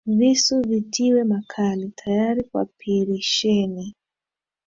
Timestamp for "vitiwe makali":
0.69-1.89